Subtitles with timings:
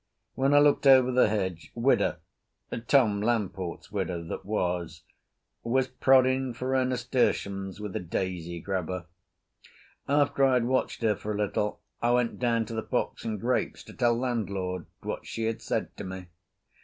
[0.33, 2.17] When I looked over the hedge, widow
[2.87, 5.03] Tom Lamport's widow that was
[5.61, 9.05] was prodding for her nasturtiums with a daisy grubber.
[10.09, 13.39] After I had watched her for a little I went down to the "Fox and
[13.39, 16.25] Grapes" to tell landlord what she had said to me.